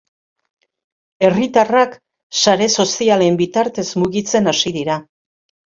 Herritarrak 1.27 1.93
sare 2.45 2.71
sozialen 2.85 3.41
bitartez 3.45 3.89
mugitzen 4.05 4.55
hasi 4.55 4.77
dira. 4.81 5.03